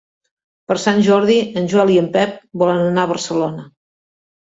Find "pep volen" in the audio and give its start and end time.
2.17-2.85